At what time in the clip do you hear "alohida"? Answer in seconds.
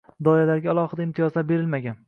0.73-1.03